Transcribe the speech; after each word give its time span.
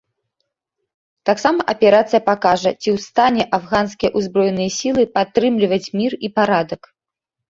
Таксама 1.29 1.65
аперацыя 1.73 2.19
пакажа 2.29 2.71
ці 2.81 2.89
ў 2.95 3.03
стане 3.07 3.43
афганскія 3.57 4.09
ўзброеныя 4.21 4.69
сілы 4.79 5.03
падтрымліваць 5.17 5.85
мір 6.01 6.11
і 6.29 6.33
парадак. 6.41 6.81